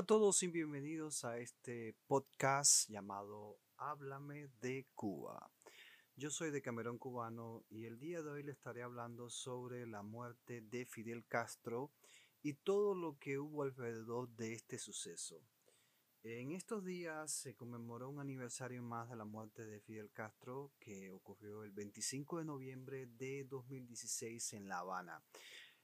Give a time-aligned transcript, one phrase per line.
[0.00, 5.52] Hola a todos y bienvenidos a este podcast llamado Háblame de Cuba.
[6.16, 10.02] Yo soy de Camerón Cubano y el día de hoy le estaré hablando sobre la
[10.02, 11.90] muerte de Fidel Castro
[12.42, 15.42] y todo lo que hubo alrededor de este suceso.
[16.22, 21.10] En estos días se conmemoró un aniversario más de la muerte de Fidel Castro que
[21.10, 25.22] ocurrió el 25 de noviembre de 2016 en La Habana.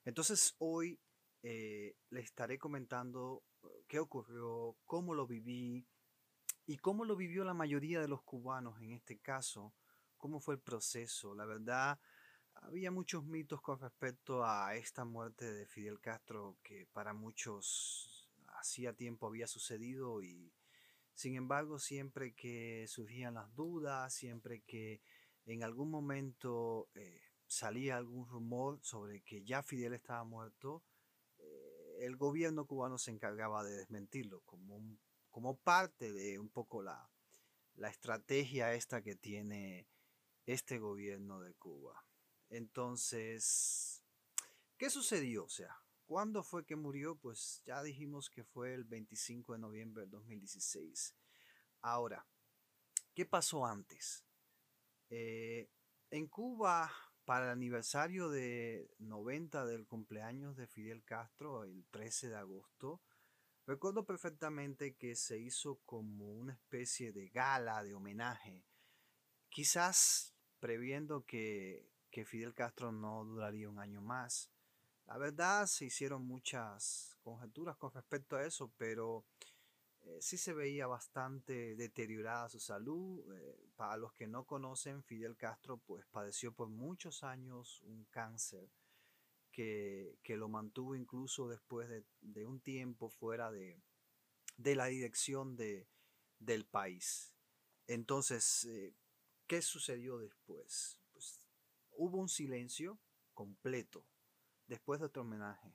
[0.06, 0.98] Entonces hoy
[1.42, 3.42] eh, le estaré comentando
[3.88, 5.86] qué ocurrió, cómo lo viví
[6.66, 9.72] y cómo lo vivió la mayoría de los cubanos en este caso,
[10.16, 11.34] cómo fue el proceso.
[11.34, 11.98] La verdad,
[12.54, 18.28] había muchos mitos con respecto a esta muerte de Fidel Castro que para muchos
[18.58, 20.52] hacía tiempo había sucedido y
[21.14, 25.00] sin embargo siempre que surgían las dudas, siempre que
[25.44, 30.82] en algún momento eh, salía algún rumor sobre que ya Fidel estaba muerto,
[32.00, 34.80] el gobierno cubano se encargaba de desmentirlo como,
[35.30, 37.10] como parte de un poco la,
[37.76, 39.88] la estrategia esta que tiene
[40.46, 42.04] este gobierno de Cuba.
[42.48, 44.02] Entonces,
[44.78, 45.44] ¿qué sucedió?
[45.44, 47.16] O sea, ¿cuándo fue que murió?
[47.16, 51.14] Pues ya dijimos que fue el 25 de noviembre de 2016.
[51.82, 52.26] Ahora,
[53.14, 54.24] ¿qué pasó antes?
[55.10, 55.68] Eh,
[56.10, 56.90] en Cuba
[57.26, 63.02] para el aniversario de 90 del cumpleaños de Fidel Castro, el 13 de agosto,
[63.66, 68.64] recuerdo perfectamente que se hizo como una especie de gala, de homenaje,
[69.50, 74.52] quizás previendo que, que Fidel Castro no duraría un año más.
[75.06, 79.26] La verdad se hicieron muchas conjeturas con respecto a eso, pero
[80.06, 83.24] eh, sí se veía bastante deteriorada su salud.
[83.34, 88.70] Eh, para los que no conocen, Fidel Castro pues padeció por muchos años un cáncer
[89.50, 91.88] que, lo mantuvo incluso después
[92.20, 93.80] de, un tiempo fuera de,
[94.58, 95.88] la dirección de,
[96.38, 97.34] del país.
[97.86, 98.94] Entonces, eh,
[99.46, 101.00] ¿qué sucedió después?
[101.12, 101.40] Pues
[101.92, 102.98] hubo un silencio
[103.32, 104.04] completo
[104.66, 105.74] después de otro homenaje.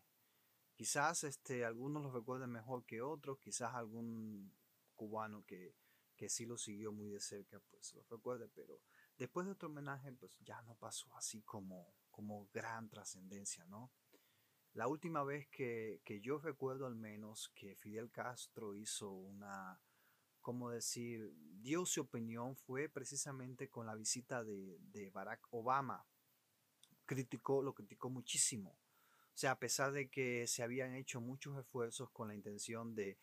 [0.81, 4.51] Quizás este, algunos lo recuerden mejor que otros, quizás algún
[4.95, 5.75] cubano que,
[6.15, 8.81] que sí lo siguió muy de cerca, pues lo recuerde, pero
[9.15, 13.91] después de otro homenaje, pues ya no pasó así como, como gran trascendencia, ¿no?
[14.73, 19.79] La última vez que, que, yo recuerdo al menos que Fidel Castro hizo una,
[20.41, 21.31] ¿cómo decir?,
[21.61, 26.07] dio su opinión fue precisamente con la visita de, de Barack Obama.
[27.05, 28.79] Criticó, lo criticó muchísimo
[29.33, 33.17] o sea, a pesar de que se habían hecho muchos esfuerzos con la intención de,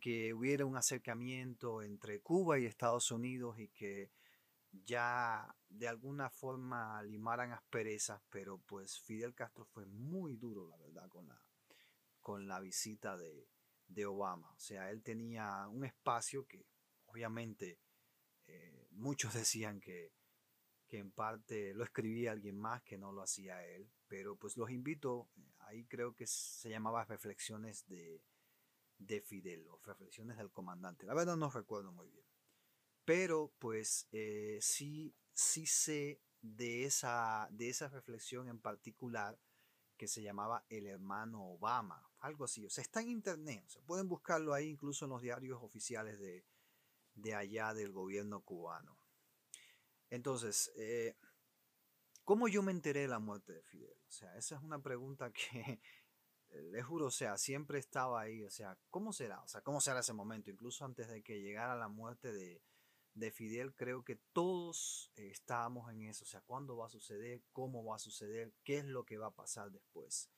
[0.00, 4.10] que hubiera un acercamiento entre Cuba y Estados Unidos y que
[4.70, 11.08] ya de alguna forma limaran asperezas, pero pues Fidel Castro fue muy duro, la verdad,
[11.08, 11.40] con la,
[12.20, 13.48] con la visita de,
[14.06, 14.52] Obama.
[14.52, 16.66] O sea, él tenía un espacio que
[17.06, 17.80] obviamente
[18.46, 20.12] eh, muchos decían que,
[20.88, 24.70] que en parte lo escribía alguien más, que no lo hacía él, pero pues los
[24.70, 28.22] invito, eh, ahí creo que se llamaba Reflexiones de,
[28.98, 31.06] de Fidel o Reflexiones del Comandante.
[31.06, 32.26] La verdad no recuerdo muy bien.
[33.04, 39.38] Pero pues eh, sí, sí sé de esa, de esa reflexión en particular
[39.96, 42.64] que se llamaba El hermano Obama, algo así.
[42.64, 46.44] O sea, está en internet, o pueden buscarlo ahí incluso en los diarios oficiales de,
[47.14, 48.97] de allá del gobierno cubano.
[50.10, 51.16] Entonces, eh,
[52.28, 53.96] ¿Cómo yo me enteré de la muerte de Fidel?
[54.06, 55.80] O sea, esa es una pregunta que,
[56.50, 58.44] eh, le juro, o sea, siempre estaba ahí.
[58.44, 59.40] O sea, ¿cómo será?
[59.40, 60.50] O sea, ¿cómo será ese momento?
[60.50, 66.24] Incluso antes de que llegara la muerte de, Fidel, creo que todos estábamos en eso.
[66.24, 67.40] O sea, ¿cuándo va a suceder?
[67.50, 68.52] ¿Cómo va a suceder?
[68.62, 70.28] ¿Qué es lo que va a pasar después?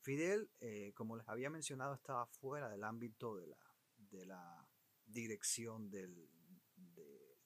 [0.00, 3.58] Fidel, eh, como les había mencionado, estaba fuera del ámbito de la,
[3.98, 4.66] de la
[5.04, 6.30] dirección del,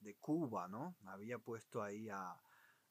[0.01, 0.97] de, Cuba, ¿no?
[1.07, 2.41] Había puesto ahí a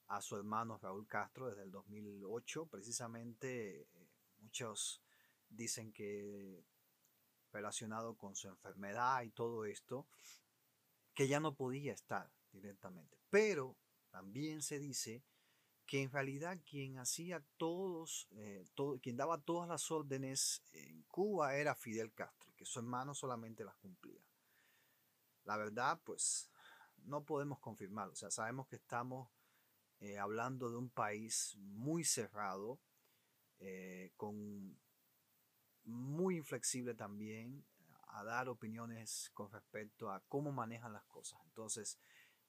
[0.07, 2.67] a su hermano Raúl Castro desde el 2008.
[2.67, 4.07] Precisamente eh,
[4.39, 5.01] muchos
[5.49, 6.63] dicen que
[7.51, 10.07] relacionado con su enfermedad y todo esto,
[11.13, 13.17] que ya no podía estar directamente.
[13.29, 13.77] Pero
[14.11, 15.23] también se dice
[15.85, 21.55] que en realidad quien hacía todos, eh, todo, quien daba todas las órdenes en Cuba
[21.55, 24.21] era Fidel Castro, que su hermano solamente las cumplía.
[25.45, 26.51] La verdad, pues
[27.07, 28.13] no podemos confirmarlo.
[28.13, 29.29] O sea, sabemos que estamos
[29.99, 32.79] eh, hablando de un país muy cerrado,
[33.59, 34.77] eh, con
[35.85, 37.65] muy inflexible también
[38.09, 41.39] a dar opiniones con respecto a cómo manejan las cosas.
[41.45, 41.97] Entonces,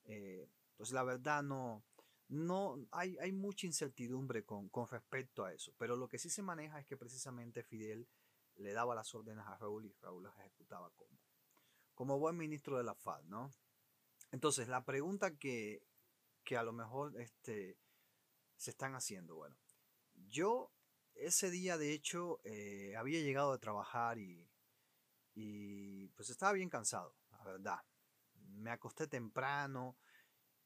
[0.04, 1.84] eh, pues la verdad no,
[2.28, 6.42] no hay, hay mucha incertidumbre con, con, respecto a eso, pero lo que sí se
[6.42, 8.08] maneja es que precisamente Fidel
[8.56, 11.18] le daba las órdenes a Raúl y Raúl las ejecutaba como,
[11.94, 13.50] como buen ministro de la FAD, ¿no?
[14.30, 15.82] Entonces, la pregunta que,
[16.44, 17.78] que a lo mejor este,
[18.56, 19.56] se están haciendo, bueno,
[20.14, 20.72] yo
[21.14, 24.48] ese día de hecho eh, había llegado a trabajar y,
[25.34, 27.78] y pues estaba bien cansado, la verdad.
[28.34, 29.96] Me acosté temprano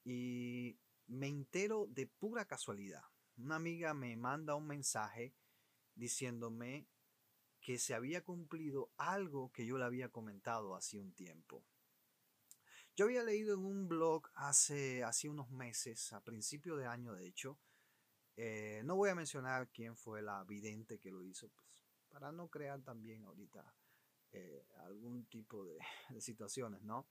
[0.05, 3.03] y me entero de pura casualidad.
[3.37, 5.35] Una amiga me manda un mensaje
[5.95, 6.87] diciéndome
[7.61, 11.65] que se había cumplido algo que yo le había comentado hace un tiempo.
[12.95, 17.27] Yo había leído en un blog hace, hace unos meses, a principio de año de
[17.27, 17.59] hecho,
[18.37, 22.49] eh, no voy a mencionar quién fue la vidente que lo hizo, pues, para no
[22.49, 23.65] crear también ahorita
[24.33, 25.79] eh, algún tipo de,
[26.21, 27.07] situaciones, ¿no?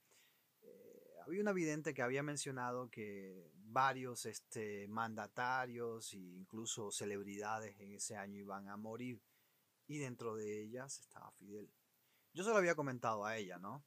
[0.62, 7.92] Eh, había una vidente que había mencionado que varios este, mandatarios e incluso celebridades en
[7.92, 9.20] ese año iban a morir
[9.88, 11.72] y dentro de ellas estaba Fidel.
[12.32, 13.84] Yo se lo había comentado a ella, ¿no?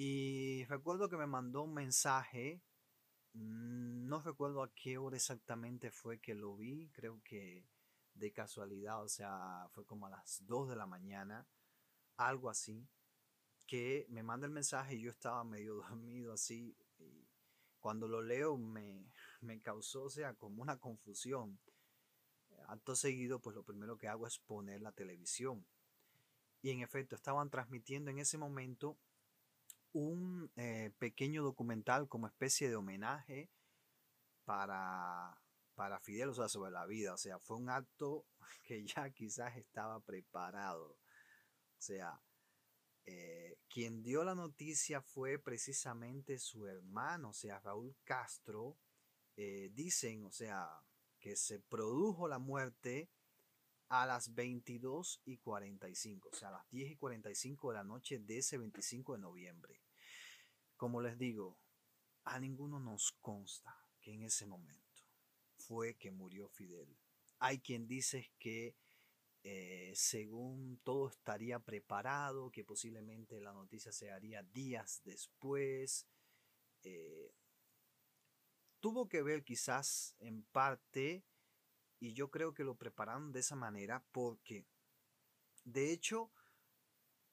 [0.00, 2.62] Y recuerdo que me mandó un mensaje,
[3.32, 7.66] mm, no recuerdo a qué hora exactamente fue que lo vi, creo que
[8.14, 11.48] de casualidad, o sea, fue como a las 2 de la mañana,
[12.16, 12.88] algo así,
[13.66, 17.26] que me manda el mensaje y yo estaba medio dormido así, y
[17.80, 19.10] cuando lo leo me,
[19.40, 21.58] me causó, o sea, como una confusión
[22.68, 25.66] acto seguido, pues lo primero que hago es poner la televisión.
[26.62, 28.96] Y en efecto, estaban transmitiendo en ese momento
[29.98, 33.50] un eh, pequeño documental como especie de homenaje
[34.44, 35.40] para,
[35.74, 37.14] para Fidel, o sea, sobre la vida.
[37.14, 38.24] O sea, fue un acto
[38.64, 40.90] que ya quizás estaba preparado.
[40.90, 42.20] O sea,
[43.06, 48.76] eh, quien dio la noticia fue precisamente su hermano, o sea, Raúl Castro.
[49.36, 50.68] Eh, dicen, o sea,
[51.20, 53.08] que se produjo la muerte
[53.88, 58.18] a las 22 y 45, o sea, a las 10 y 45 de la noche
[58.18, 59.80] de ese 25 de noviembre.
[60.78, 61.58] Como les digo,
[62.22, 65.02] a ninguno nos consta que en ese momento
[65.56, 66.96] fue que murió Fidel.
[67.40, 68.76] Hay quien dice que
[69.42, 76.06] eh, según todo estaría preparado, que posiblemente la noticia se haría días después.
[76.84, 77.34] Eh,
[78.78, 81.24] tuvo que ver quizás en parte,
[81.98, 84.64] y yo creo que lo prepararon de esa manera porque,
[85.64, 86.30] de hecho,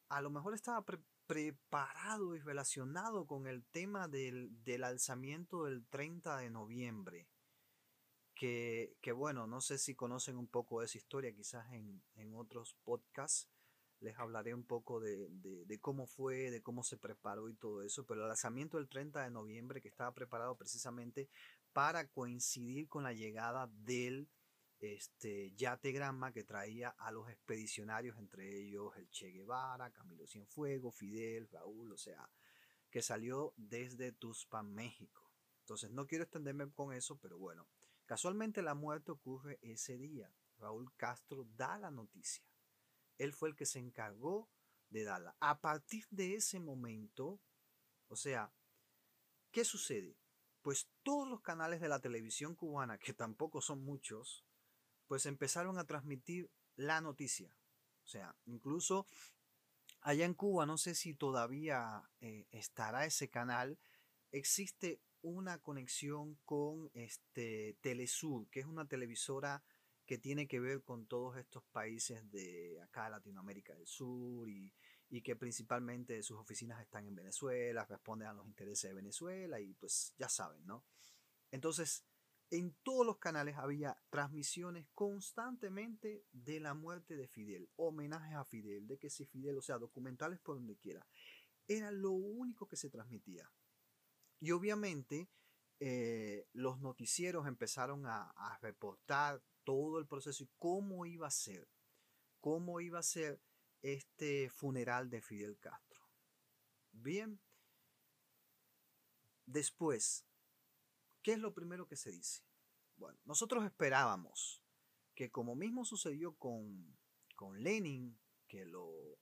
[0.10, 0.84] a lo mejor estaba
[1.28, 7.28] preparado y relacionado con el tema del, del, alzamiento del 30 de noviembre.
[8.36, 12.36] Que, que, bueno, no sé si conocen un poco de esa historia, quizás en, en
[12.36, 13.50] otros podcasts
[14.00, 15.30] les hablaré un poco de,
[15.82, 19.30] cómo fue, de cómo se preparó y todo eso, pero el lanzamiento del 30 de
[19.30, 21.30] noviembre que estaba preparado precisamente
[21.74, 24.30] para coincidir con la llegada del
[24.80, 30.96] este, yate Granma que traía a los expedicionarios, entre ellos el Che Guevara, Camilo Cienfuegos,
[30.96, 32.30] Fidel, Raúl, o sea,
[32.90, 35.32] que salió desde Tuxpan, México.
[35.60, 37.68] Entonces, no quiero extenderme con eso, pero bueno,
[38.06, 40.32] casualmente la muerte ocurre ese día.
[40.58, 42.46] Raúl Castro da la noticia.
[43.18, 44.50] Él fue el que se encargó
[44.90, 45.36] de darla.
[45.40, 47.42] A partir de ese momento,
[48.08, 48.54] o sea,
[49.52, 50.18] ¿qué sucede?
[50.62, 54.46] Pues todos los canales de la televisión cubana, que tampoco son muchos,
[55.08, 57.56] pues empezaron a transmitir la noticia.
[58.04, 59.08] O sea, incluso
[60.02, 63.80] allá en Cuba, no sé si todavía eh, estará ese canal,
[64.32, 69.64] existe una conexión con este Telesur, que es una televisora
[70.06, 74.72] que tiene que ver con todos estos países de acá, Latinoamérica del Sur, y,
[75.24, 80.14] que principalmente sus oficinas están en Venezuela, responden a los intereses de Venezuela, y pues
[80.18, 80.84] ya saben, ¿no?
[81.52, 82.04] Entonces,
[82.52, 88.88] en todos los canales había transmisiones constantemente de la muerte de Fidel, homenajes a Fidel,
[88.88, 91.06] de que si Fidel, o sea, documentales por donde quiera.
[91.68, 93.52] Era lo único que se transmitía.
[94.40, 95.30] Y obviamente
[95.80, 101.68] eh, los noticieros empezaron a, a reportar todo el proceso y cómo iba a ser,
[102.40, 103.42] cómo iba a ser
[103.82, 106.02] este funeral de Fidel Castro.
[106.92, 107.40] Bien,
[109.46, 110.26] después,
[111.26, 112.44] ¿qué es lo primero que se dice?
[112.98, 114.62] Bueno, nosotros esperábamos
[115.16, 116.96] que como mismo sucedió con,
[117.36, 118.16] con Lenin,
[118.48, 119.18] que lo,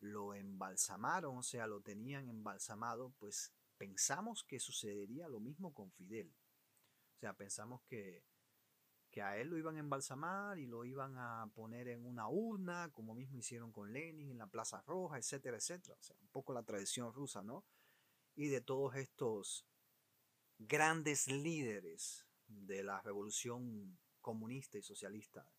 [0.00, 6.34] lo embalsamaron, o sea, lo tenían embalsamado, pues pensamos que sucedería lo mismo con Fidel.
[7.14, 8.24] O sea, pensamos que
[9.10, 12.90] que a él lo iban a embalsamar y lo iban a poner en una urna,
[12.92, 15.96] como mismo hicieron con Lenin en la Plaza Roja, etcétera, etcétera.
[15.98, 17.64] O sea, un poco la tradición rusa, ¿no?
[18.36, 19.66] Y de todos estos
[20.60, 25.50] grandes líderes de la revolución comunista y socialista.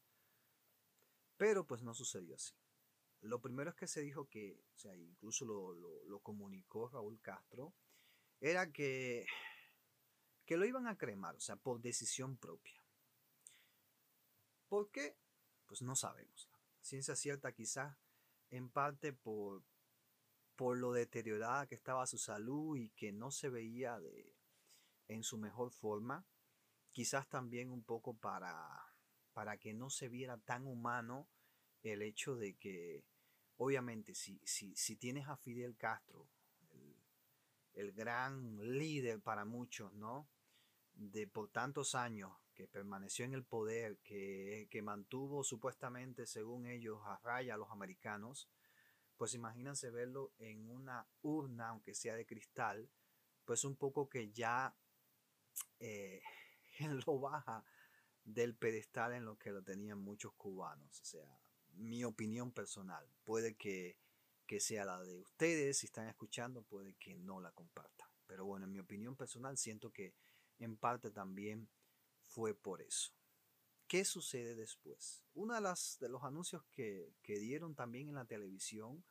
[1.37, 2.53] Pero pues no sucedió así.
[3.21, 7.73] lo primero es que se dijo que, o sea, incluso lo, lo comunicó Raúl Castro,
[8.39, 9.25] era que,
[10.45, 12.83] que lo iban a cremar, o sea, por decisión propia.
[14.67, 15.17] ¿Por qué?
[15.65, 16.49] Pues no sabemos.
[16.81, 17.97] Ciencia cierta quizás
[18.49, 19.63] en parte por,
[20.55, 24.35] por lo deteriorada que estaba su salud y que no se veía de,
[25.11, 26.25] en su mejor forma.
[26.91, 28.57] Quizás también un poco para,
[29.33, 31.29] para que no se viera tan humano
[31.83, 33.05] el hecho de que,
[33.57, 36.29] obviamente, si, si, si tienes a Fidel Castro,
[37.73, 40.29] el, gran líder para muchos, ¿no?
[40.93, 47.01] De por tantos años, que permaneció en el poder, que, que mantuvo supuestamente, según ellos,
[47.05, 48.49] a raya a los americanos,
[49.17, 52.89] pues imagínense verlo en una urna, aunque sea de cristal,
[53.45, 54.75] pues un poco que ya
[55.79, 56.21] eh,
[57.05, 57.63] lo baja
[58.23, 61.01] del pedestal en lo que lo tenían muchos cubanos.
[61.01, 61.41] O sea,
[61.73, 63.07] mi opinión personal.
[63.23, 63.97] Puede que,
[64.45, 68.07] que sea la de ustedes, si están escuchando, puede que no la compartan.
[68.27, 70.13] Pero bueno, en mi opinión personal siento que
[70.59, 71.69] en parte también
[72.21, 73.11] fue por eso.
[73.87, 75.23] ¿Qué sucede después?
[75.33, 79.03] Uno de, de los anuncios que, que dieron también en la televisión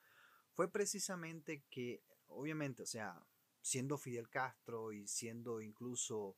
[0.52, 3.22] fue precisamente que, obviamente, o sea,
[3.60, 6.36] siendo Fidel Castro y siendo incluso,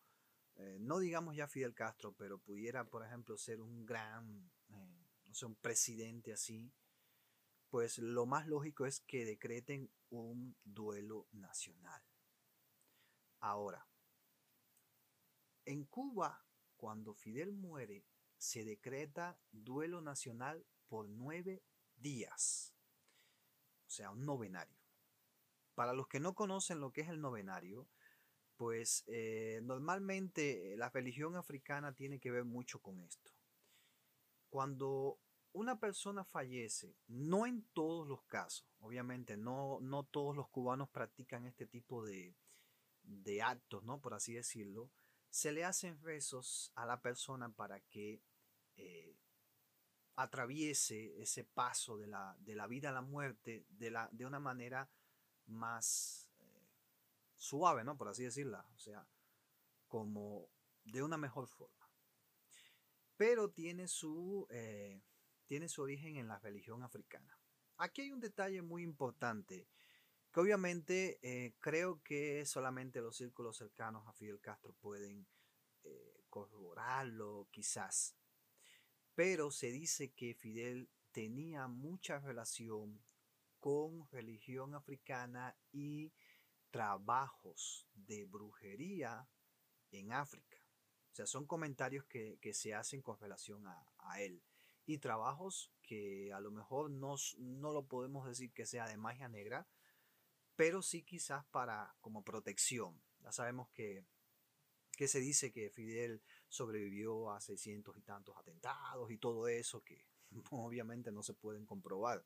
[0.57, 5.47] eh, no digamos ya Fidel Castro, pero pudiera, por ejemplo, ser un gran, eh, sé,
[5.47, 6.73] un presidente así,
[7.69, 12.03] pues lo más lógico es que decreten un duelo nacional.
[13.41, 13.89] Ahora,
[15.65, 16.45] en Cuba,
[16.77, 18.05] cuando Fidel muere,
[18.37, 21.63] se decreta duelo nacional por nueve
[21.97, 22.75] días.
[23.87, 24.82] O sea, un novenario.
[25.75, 27.89] Para los que no conocen lo que es el novenario,
[28.57, 33.33] pues eh, normalmente la religión africana tiene que ver mucho con esto.
[34.51, 35.19] Cuando
[35.53, 41.47] una persona fallece, no en todos los casos, obviamente no, no todos los cubanos practican
[41.47, 42.35] este tipo de,
[43.03, 44.01] de actos, ¿no?
[44.01, 44.91] Por así decirlo,
[45.31, 48.21] se le hacen rezos a la persona para que
[48.77, 49.17] eh,
[50.17, 52.37] atraviese ese paso de la,
[52.69, 54.91] vida a la muerte de, la, de una manera
[55.53, 56.69] más eh,
[57.37, 57.97] suave, ¿no?
[57.97, 59.07] Por así decirla, o sea,
[59.87, 60.49] como
[60.85, 61.91] de una mejor forma.
[63.17, 65.03] Pero tiene su, eh,
[65.47, 67.39] tiene su origen en la religión africana.
[67.77, 69.69] Aquí hay un detalle muy importante
[70.33, 75.27] que obviamente eh, creo que solamente los círculos cercanos a Fidel Castro pueden
[76.31, 78.17] corroborarlo, quizás.
[79.15, 83.03] Pero se dice que Fidel tenía mucha relación
[83.63, 86.13] con religión africana y
[86.73, 89.29] trabajos de brujería
[89.93, 90.59] en África.
[91.13, 94.43] O sea, son comentarios que, se hacen con relación a, a, él.
[94.85, 99.29] Y trabajos que a lo mejor no, no lo podemos decir que sea de magia
[99.29, 99.69] negra,
[100.57, 103.01] pero sí quizás para como protección.
[103.21, 104.05] Ya sabemos que,
[104.91, 110.05] que se dice que Fidel sobrevivió a 600 y tantos atentados y todo eso que
[110.51, 112.25] obviamente no se pueden comprobar.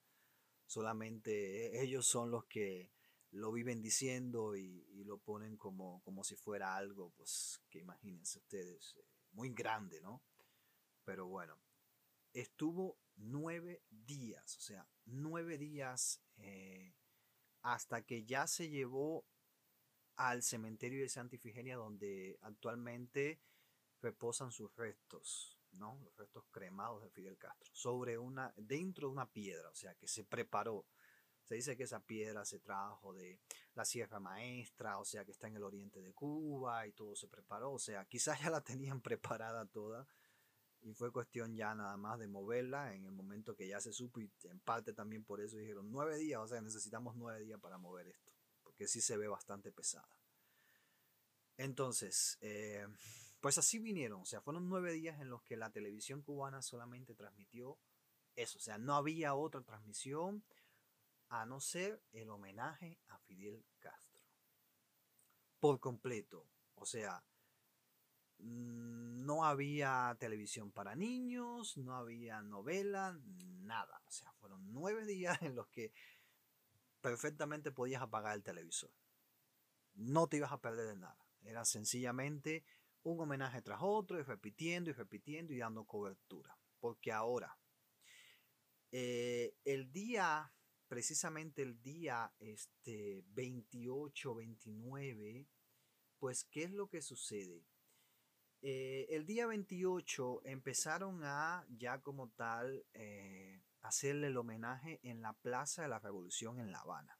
[0.67, 2.91] Solamente ellos son los que
[3.31, 8.97] lo viven diciendo y, lo ponen como, como si fuera algo, pues que imagínense ustedes,
[8.97, 10.21] eh, muy grande, ¿no?
[11.05, 11.57] Pero bueno,
[12.33, 16.97] estuvo nueve días, o sea, nueve días eh,
[17.63, 19.25] hasta que ya se llevó
[20.17, 23.41] al cementerio de Santa Ifigenia donde actualmente
[24.01, 29.68] reposan sus restos, Los restos cremados de Fidel Castro, sobre una, dentro de una piedra,
[29.68, 30.87] o sea, que se preparó.
[31.45, 33.40] Se dice que esa piedra se trajo de
[33.75, 37.28] la Sierra Maestra, o sea, que está en el oriente de Cuba y todo se
[37.28, 40.06] preparó, o sea, quizás ya la tenían preparada toda
[40.83, 44.21] y fue cuestión ya nada más de moverla en el momento que ya se supo
[44.21, 47.78] y en parte también por eso dijeron nueve días, o sea, necesitamos nueve días para
[47.78, 50.09] mover esto, porque sí se ve bastante pesada.
[51.56, 52.87] Entonces, eh,
[53.47, 57.15] pues así vinieron, o sea, fueron nueve días en los que la televisión cubana solamente
[57.15, 57.79] transmitió
[58.35, 60.43] eso, o sea, no había otra transmisión
[61.29, 64.21] a no ser el homenaje a Fidel Castro.
[65.61, 67.25] Por completo, o sea,
[68.41, 73.17] no había televisión para niños, no había novela,
[73.61, 74.03] nada.
[74.07, 75.93] O sea, fueron nueve días en los que
[77.00, 78.91] perfectamente podías apagar el televisor.
[79.95, 81.29] No te ibas a perder de nada.
[81.45, 82.65] Era sencillamente
[83.07, 86.59] un homenaje tras otro y repitiendo y repitiendo y dando cobertura.
[86.81, 87.57] Porque ahora,
[88.91, 90.53] eh, el día,
[90.89, 95.49] precisamente el día este, 28, 29,
[96.19, 97.65] pues, ¿qué es lo que sucede?
[98.63, 105.33] Eh, el día 28 empezaron a ya como tal eh, hacerle el homenaje en la
[105.33, 107.17] Plaza de la Revolución en La Habana.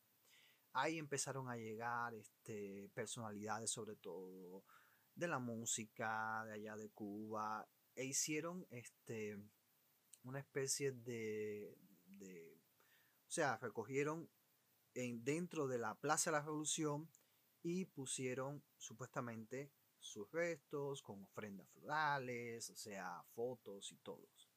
[0.73, 4.65] Ahí empezaron a llegar este, personalidades sobre todo
[5.17, 9.39] de la música de allá de Cuba e hicieron este,
[10.23, 11.77] una especie de,
[13.27, 14.31] o sea, recogieron
[14.95, 17.09] en, dentro de la Plaza de la Revolución
[17.63, 24.49] y pusieron supuestamente sus restos con ofrendas florales, o sea, fotos y todos.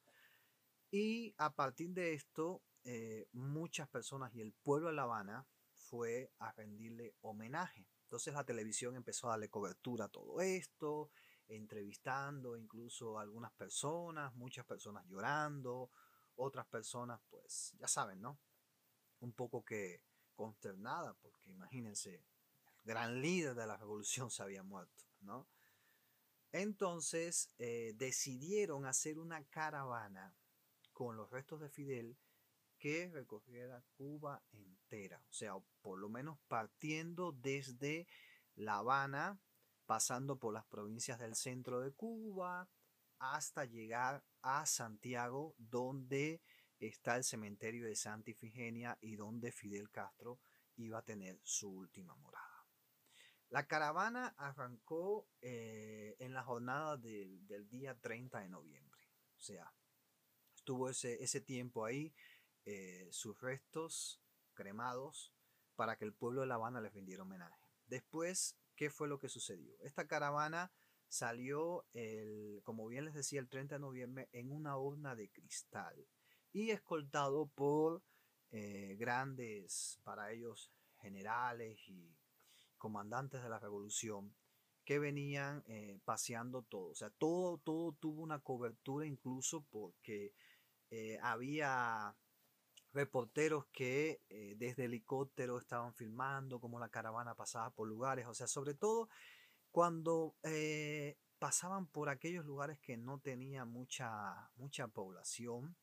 [0.91, 6.31] Y a partir de esto, eh, muchas personas y el pueblo de La Habana fue
[6.39, 7.87] a rendirle homenaje.
[8.09, 11.11] Entonces la televisión empezó a darle cobertura a todo esto,
[11.47, 15.91] entrevistando incluso a algunas personas, muchas personas llorando,
[16.35, 18.39] otras personas pues ya saben, ¿no?
[19.19, 20.01] Un poco que
[20.33, 22.25] consternada, porque imagínense, el
[22.83, 25.47] gran líder de la revolución se había muerto, ¿no?
[26.51, 30.35] Entonces eh, decidieron hacer una caravana
[30.93, 32.17] con los restos de Fidel
[32.79, 38.07] que recorriera Cuba entera, o sea, por lo menos partiendo desde
[38.55, 39.39] La Habana,
[39.85, 42.69] pasando por las provincias del centro de Cuba,
[43.19, 46.41] hasta llegar a Santiago, donde
[46.79, 50.39] está el cementerio de Santa Ifigenia y donde Fidel Castro
[50.77, 52.45] iba a tener su última morada.
[53.49, 59.01] La caravana arrancó eh, en la jornada del, día 30 de noviembre,
[59.35, 59.73] o sea,
[60.55, 62.13] estuvo ese, ese tiempo ahí
[62.71, 64.21] eh, sus restos
[64.53, 65.33] cremados
[65.75, 67.59] para que el pueblo de La Habana les rindiera homenaje.
[67.87, 69.75] Después, ¿qué fue lo que sucedió?
[69.79, 70.71] Esta caravana
[71.07, 75.95] salió, el, como bien les decía, el 30 de noviembre en una urna de cristal
[76.53, 78.03] y escoltado por
[78.51, 80.71] eh, grandes, para ellos,
[81.01, 82.15] generales y
[82.77, 84.35] comandantes de la revolución
[84.85, 86.91] que venían eh, paseando todo.
[86.91, 90.35] O sea, todo, todo tuvo una cobertura incluso porque
[91.21, 92.15] había
[92.93, 98.47] reporteros que eh, desde helicóptero estaban filmando cómo la caravana pasaba por lugares, o sea,
[98.47, 99.09] sobre todo
[99.71, 105.75] cuando eh, pasaban por aquellos lugares que no tenían mucha, mucha población,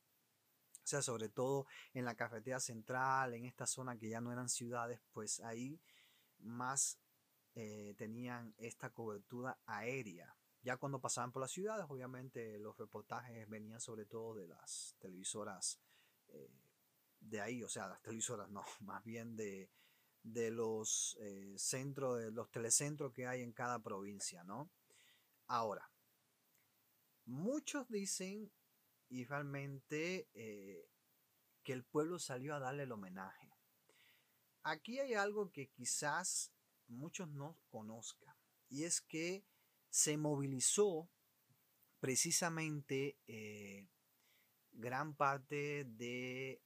[0.83, 4.49] o sea, sobre todo en la carretera central, en esta zona que ya no eran
[4.49, 5.81] ciudades, pues ahí
[6.39, 6.99] más
[7.55, 10.35] eh, tenían esta cobertura aérea.
[10.61, 15.79] Ya cuando pasaban por las ciudades, obviamente los reportajes venían sobre todo de las televisoras
[17.19, 19.69] de ahí, o sea, las televisoras no, más bien de,
[20.23, 24.69] los eh, centros, de los telecentros que hay en cada provincia, ¿no?
[25.47, 25.89] Ahora,
[27.25, 28.51] muchos dicen,
[29.09, 30.89] y realmente, eh,
[31.63, 33.49] que el pueblo salió a darle el homenaje.
[34.63, 36.51] Aquí hay algo que quizás
[36.87, 38.35] muchos no conozcan,
[38.69, 39.45] y es que
[39.89, 41.09] se movilizó
[41.99, 43.87] precisamente eh,
[44.71, 46.61] gran parte de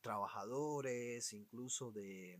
[0.00, 2.38] trabajadores, incluso de,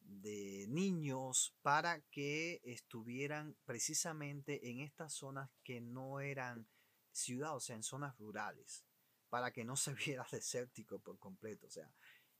[0.00, 6.68] de, niños, para que estuvieran precisamente en estas zonas que no eran
[7.12, 8.84] ciudad, o sea, en zonas rurales,
[9.28, 11.92] para que no se viera desértico por completo, o sea.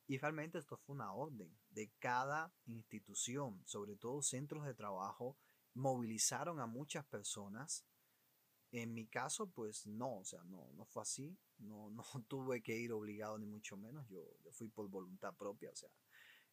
[0.07, 5.37] Y realmente esto fue una orden de cada institución, sobre todo centros de trabajo,
[5.75, 7.85] movilizaron a muchas personas
[8.73, 12.77] en mi caso, pues no, o sea, no, no fue así, no, no tuve que
[12.77, 15.91] ir obligado ni mucho menos, yo, yo fui por voluntad propia, o sea,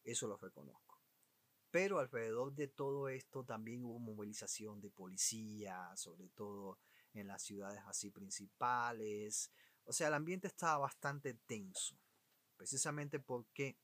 [0.04, 1.00] eso lo reconozco.
[1.70, 6.78] Pero alrededor de todo esto también hubo movilización de policía, sobre todo
[7.12, 9.50] en las ciudades así principales.
[9.84, 11.98] O sea, el ambiente estaba bastante tenso.
[12.56, 13.76] Precisamente porque,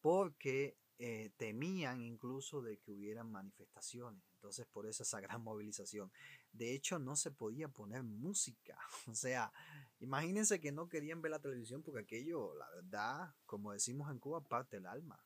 [0.00, 4.22] porque eh, temían incluso de que hubieran manifestaciones.
[4.34, 6.12] Entonces, por eso esa gran movilización.
[6.58, 8.76] De hecho, no se podía poner música.
[9.06, 9.52] O sea,
[10.00, 14.40] imagínense que no querían ver la televisión porque aquello, la verdad, como decimos en Cuba,
[14.40, 15.24] parte el alma.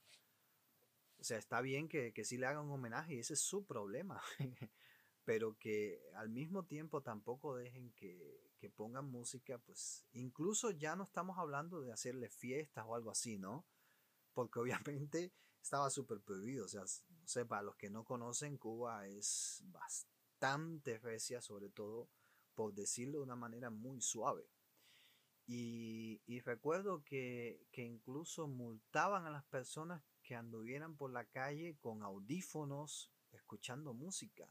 [1.19, 3.65] O sea, está bien que, que sí le hagan un homenaje y ese es su
[3.65, 4.21] problema.
[5.25, 11.05] Pero que al mismo tiempo tampoco dejen que, que pongan música, pues incluso ya no
[11.05, 13.65] estamos hablando de hacerle fiestas o algo así, ¿no?
[14.35, 16.67] Porque obviamente estaba súper prohibido.
[16.67, 20.22] O sea, no sé, para los que no conocen, Cuba es bastante
[21.03, 22.09] recia, sobre todo
[22.55, 24.49] por decirlo de una manera muy suave.
[25.47, 32.03] Y, recuerdo que, que, incluso multaban a las personas que anduvieran por la calle con
[32.03, 34.47] audífonos escuchando música.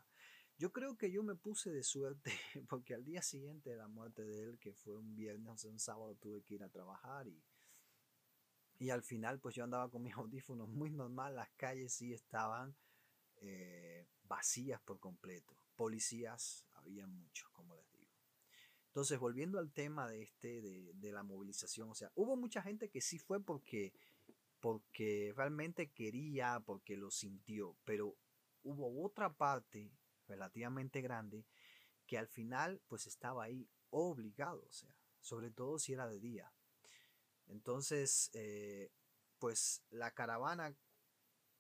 [0.58, 2.32] Yo creo que yo me puse de suerte
[2.70, 5.80] porque al día siguiente de la muerte de él, que fue un viernes o un
[5.80, 7.42] sábado, tuve que ir a trabajar y,
[8.78, 12.76] y al final, pues yo andaba con mis audífonos muy normal, las calles sí estaban
[13.38, 15.61] eh, vacías por completo.
[15.82, 18.14] Policías había muchos, como les digo.
[18.90, 22.92] Entonces, volviendo al tema de este, de, de, la movilización, o sea, hubo mucha gente
[22.92, 23.92] que sí fue porque,
[24.60, 28.16] porque realmente quería, porque lo sintió, pero
[28.62, 29.92] hubo otra parte
[30.28, 31.48] relativamente grande
[32.06, 36.54] que al final pues estaba ahí obligado, o sea, sobre todo si era de día.
[37.48, 38.92] Entonces, eh,
[39.40, 40.76] pues la caravana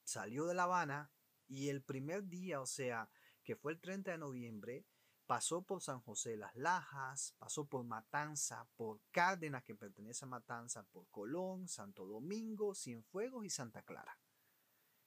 [0.03, 1.11] salió de La Habana
[1.47, 3.09] y el primer día, o sea,
[3.43, 4.85] que fue el 30 de noviembre,
[5.25, 10.83] pasó por San José Las Lajas, pasó por Matanza, por Cárdenas, que pertenece a Matanza,
[10.91, 14.17] por Colón, Santo Domingo, Cienfuegos y Santa Clara.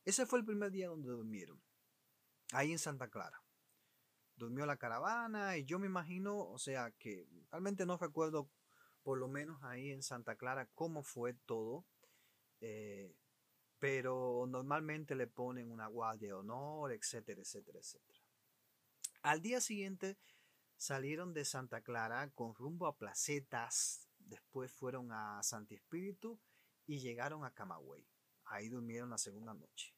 [0.05, 1.61] Ese fue el primer día donde durmieron,
[2.53, 3.43] ahí en Santa Clara.
[4.37, 8.51] Durmió la caravana y yo me imagino, o sea, que realmente no recuerdo,
[9.03, 11.85] por lo menos ahí en Santa Clara, cómo fue todo.
[12.61, 13.15] Eh,
[13.85, 18.14] pero normalmente le ponen una guardia de honor, etcétera, etcétera, etcétera.
[19.25, 20.19] Al día siguiente
[20.77, 26.39] salieron de Santa Clara con rumbo a Placetas, después fueron a Santi Espíritu
[26.87, 28.07] y llegaron a Camagüey.
[28.45, 29.95] Ahí durmieron la segunda noche.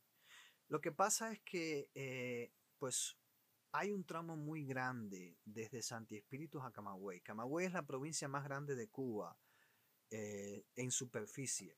[0.69, 3.19] Lo que pasa es que, eh, pues,
[3.73, 7.21] hay un tramo muy grande desde Santi Espíritu a Camagüey.
[7.21, 9.37] Camagüey es la provincia más grande de Cuba
[10.09, 11.77] eh, en superficie.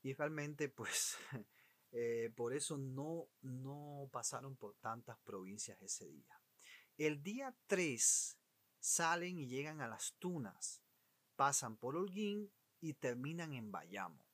[0.00, 1.16] Y realmente, pues,
[1.90, 6.40] eh, por eso no, no pasaron por tantas provincias ese día.
[6.96, 8.38] El día 3
[8.78, 10.80] salen y llegan a las Tunas,
[11.34, 14.24] pasan por Holguín y terminan en Bayamo.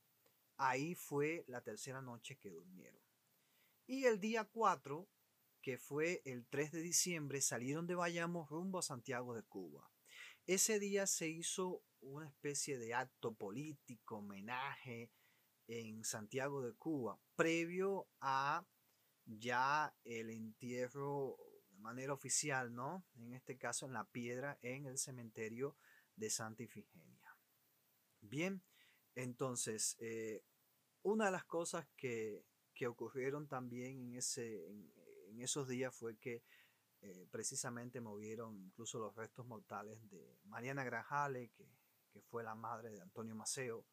[0.59, 3.01] Ahí fue la tercera noche que durmieron.
[3.87, 5.09] Y el día 4,
[5.62, 9.90] que fue el 3 de diciembre, salieron de Bayamo rumbo a Santiago de Cuba.
[10.46, 15.11] Ese día se hizo una especie de acto político, homenaje,
[15.66, 18.66] en Santiago de Cuba, previo a
[19.25, 21.38] ya el entierro
[21.80, 23.04] manera oficial, ¿no?
[23.16, 25.76] En este caso en la piedra en el cementerio
[26.16, 27.36] de Santa Ifigenia.
[28.20, 28.62] Bien,
[29.14, 30.44] entonces, eh,
[31.02, 32.44] una de las cosas que,
[32.88, 36.42] ocurrieron también en, ese, en, esos días fue que
[37.02, 41.68] eh, precisamente movieron incluso los restos mortales de Mariana Grajale, que,
[42.10, 43.84] que fue la madre de Antonio Maceo,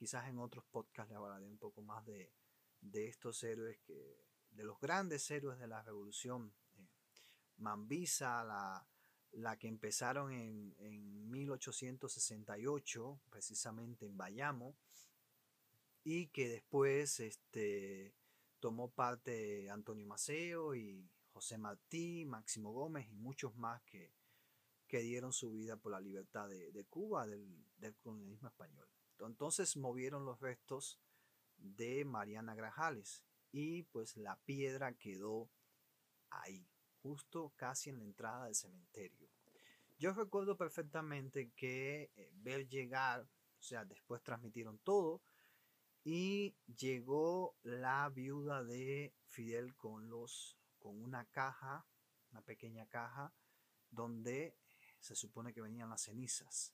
[0.00, 2.32] Quizás en otros podcasts le hablaré un poco más de,
[2.90, 6.54] estos héroes, que, de los grandes héroes de la revolución.
[7.60, 8.86] Mambisa, la,
[9.32, 14.76] la, que empezaron en, en 1868, precisamente en Bayamo,
[16.02, 18.14] y que después este,
[18.58, 24.12] tomó parte Antonio Maceo y José Martí, Máximo Gómez y muchos más que,
[24.86, 27.46] que dieron su vida por la libertad de, Cuba, del,
[27.78, 28.88] del colonialismo español.
[29.20, 30.98] Entonces movieron los restos
[31.56, 35.50] de Mariana Grajales y pues la piedra quedó
[36.30, 36.66] ahí,
[37.02, 39.28] justo casi en la entrada del cementerio.
[39.98, 45.20] Yo recuerdo perfectamente que eh, ver llegar, o sea, después transmitieron todo
[46.04, 51.86] y llegó la viuda de Fidel con los con una caja,
[52.30, 53.34] una pequeña caja
[53.90, 54.56] donde
[54.98, 56.72] se supone que venían las cenizas.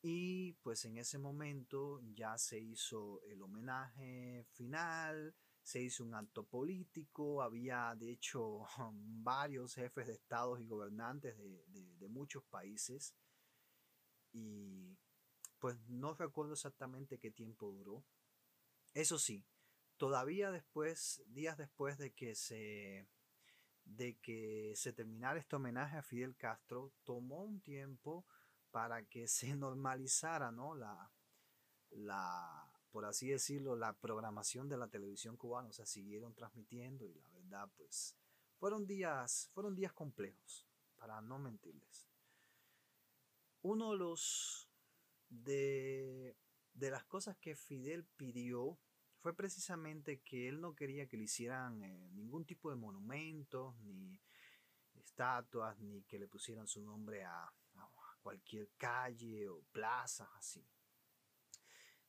[0.00, 6.44] Y pues en ese momento ya se hizo el homenaje final, se hizo un acto
[6.44, 11.64] político, había de hecho varios jefes de estados y gobernantes de,
[11.98, 13.14] de, muchos países
[14.32, 14.96] y
[15.58, 18.04] pues no recuerdo exactamente qué tiempo duró.
[18.92, 19.44] Eso sí,
[19.96, 23.08] todavía después, días después de que se
[23.84, 28.26] de que se terminara este homenaje a Fidel Castro, tomó un tiempo
[28.70, 30.74] para que se normalizara, ¿no?
[30.74, 31.10] La,
[31.90, 32.63] la,
[32.94, 37.28] por así decirlo, la programación de la televisión cubana, o sea, siguieron transmitiendo y la
[37.30, 38.14] verdad, pues,
[38.60, 42.06] fueron días, fueron días complejos, para no mentirles.
[43.62, 44.68] Uno de los,
[45.28, 46.36] de,
[46.72, 48.78] de las cosas que Fidel pidió
[49.18, 54.20] fue precisamente que él no quería que le hicieran eh, ningún tipo de monumentos, ni
[54.94, 57.52] estatuas, ni que le pusieran su nombre a,
[58.22, 60.64] cualquier calle o plaza, así.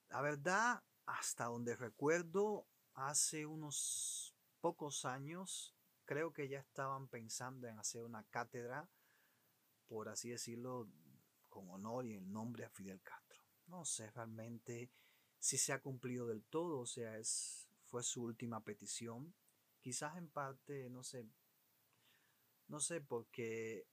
[0.09, 7.77] La verdad, hasta donde recuerdo, hace unos pocos años, creo que ya estaban pensando en
[7.79, 8.89] hacer una cátedra,
[9.87, 10.87] por así decirlo,
[11.49, 13.43] con honor y el nombre a Fidel Castro.
[13.67, 14.91] No sé realmente
[15.39, 19.33] si se ha cumplido del todo, o sea, es, fue su última petición.
[19.81, 21.27] Quizás en parte, no sé,
[22.67, 23.87] no sé, porque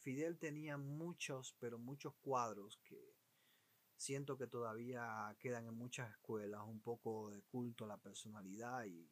[0.00, 3.15] Fidel tenía muchos, pero muchos cuadros que
[3.96, 9.10] siento que todavía quedan en muchas escuelas, un poco de culto a la personalidad y,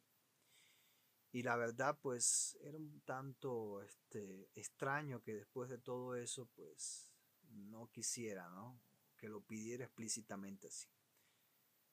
[1.31, 7.11] Y la verdad, pues era un tanto este, extraño que después de todo eso, pues
[7.49, 8.79] no quisiera, ¿no?
[9.17, 10.87] Que lo pidiera explícitamente así.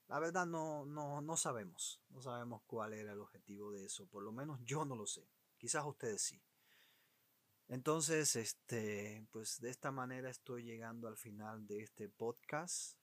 [0.07, 4.23] La verdad no, no, no sabemos, no sabemos cuál era el objetivo de eso, por
[4.23, 5.29] lo menos yo no lo sé,
[5.59, 6.41] quizás ustedes sí.
[7.69, 12.99] Entonces, este, pues de esta manera estoy llegando al final de este podcast.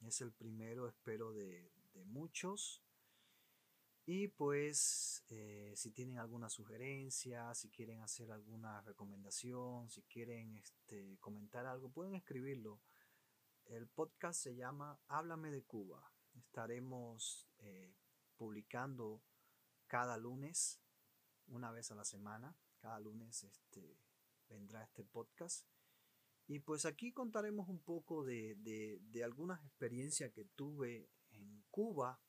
[0.00, 2.82] Es el primero, espero, de, de muchos.
[4.08, 11.18] Y pues eh, si tienen alguna sugerencia, si quieren hacer alguna recomendación, si quieren este,
[11.18, 12.80] comentar algo, pueden escribirlo.
[13.64, 16.12] El podcast se llama Háblame de Cuba.
[16.38, 17.96] Estaremos eh,
[18.36, 19.24] publicando
[19.88, 20.80] cada lunes,
[21.48, 22.56] una vez a la semana.
[23.00, 23.98] Lunes este,
[24.48, 25.66] vendrá este podcast.
[26.48, 32.20] Y pues aquí contaremos un poco de, de algunas experiencias que tuve en Cuba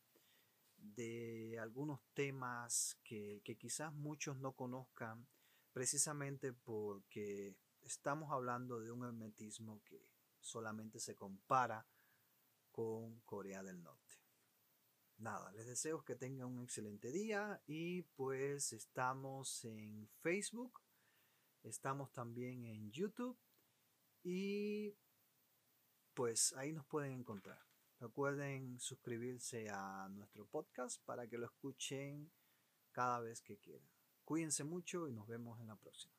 [0.78, 5.28] de algunos temas que, quizás muchos no conozcan,
[5.72, 11.86] precisamente porque estamos hablando de un hermetismo que solamente se compara
[12.72, 14.07] con Corea del Norte.
[15.20, 20.80] Nada, les deseo que tengan un excelente día y pues estamos en Facebook,
[21.64, 23.36] estamos también en YouTube
[24.24, 24.96] y
[26.14, 27.60] pues ahí nos pueden encontrar.
[28.00, 32.32] Recuerden suscribirse a nuestro podcast para que lo escuchen
[32.92, 33.90] cada vez que quieran.
[34.24, 36.14] Cuídense mucho y nos vemos en la próxima.